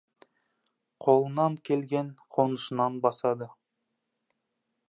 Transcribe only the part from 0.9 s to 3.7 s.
Қолынан келген қонышынан басады.